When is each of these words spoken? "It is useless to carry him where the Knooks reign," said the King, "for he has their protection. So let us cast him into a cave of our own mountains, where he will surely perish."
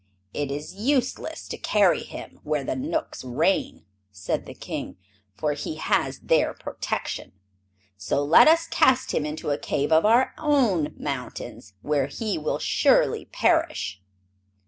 "It 0.33 0.49
is 0.49 0.73
useless 0.73 1.47
to 1.47 1.59
carry 1.59 2.01
him 2.01 2.39
where 2.41 2.63
the 2.63 2.75
Knooks 2.75 3.23
reign," 3.23 3.85
said 4.11 4.47
the 4.47 4.55
King, 4.55 4.97
"for 5.37 5.53
he 5.53 5.75
has 5.75 6.21
their 6.21 6.55
protection. 6.55 7.33
So 7.97 8.23
let 8.23 8.47
us 8.47 8.65
cast 8.65 9.11
him 9.13 9.27
into 9.27 9.51
a 9.51 9.59
cave 9.59 9.91
of 9.91 10.03
our 10.03 10.33
own 10.39 10.95
mountains, 10.97 11.73
where 11.83 12.07
he 12.07 12.35
will 12.39 12.57
surely 12.57 13.25
perish." 13.25 14.01